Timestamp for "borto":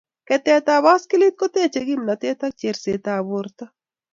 3.31-3.65